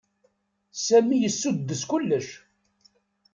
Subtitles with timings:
[0.85, 2.27] Sami yessuddes kullec.